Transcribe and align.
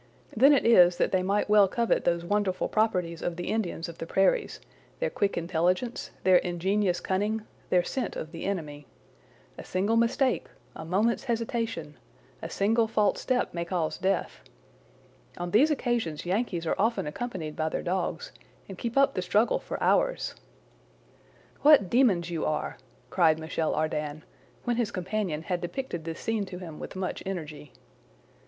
Then 0.35 0.51
it 0.51 0.65
is 0.65 0.97
that 0.97 1.11
they 1.11 1.21
might 1.21 1.47
well 1.47 1.67
covet 1.67 2.05
those 2.05 2.25
wonderful 2.25 2.67
properties 2.67 3.21
of 3.21 3.35
the 3.35 3.49
Indians 3.49 3.87
of 3.87 3.99
the 3.99 4.07
prairies—their 4.07 5.11
quick 5.11 5.37
intelligence, 5.37 6.09
their 6.23 6.37
ingenious 6.37 6.99
cunning, 6.99 7.43
their 7.69 7.83
scent 7.83 8.15
of 8.15 8.31
the 8.31 8.45
enemy. 8.45 8.87
A 9.59 9.63
single 9.63 9.95
mistake, 9.95 10.45
a 10.75 10.83
moment's 10.83 11.25
hesitation, 11.25 11.97
a 12.41 12.49
single 12.49 12.87
false 12.87 13.21
step 13.21 13.53
may 13.53 13.63
cause 13.63 13.99
death. 13.99 14.39
On 15.37 15.51
these 15.51 15.69
occasions 15.69 16.25
Yankees 16.25 16.65
are 16.65 16.73
often 16.79 17.05
accompanied 17.05 17.55
by 17.55 17.69
their 17.69 17.83
dogs, 17.83 18.31
and 18.67 18.79
keep 18.79 18.97
up 18.97 19.13
the 19.13 19.21
struggle 19.21 19.59
for 19.59 19.77
hours. 19.83 20.33
"What 21.61 21.91
demons 21.91 22.31
you 22.31 22.43
are!" 22.43 22.79
cried 23.11 23.37
Michel 23.37 23.75
Ardan, 23.75 24.23
when 24.63 24.77
his 24.77 24.89
companion 24.89 25.43
had 25.43 25.61
depicted 25.61 26.05
this 26.05 26.19
scene 26.19 26.45
to 26.47 26.57
him 26.57 26.79
with 26.79 26.95
much 26.95 27.21
energy. 27.23 27.71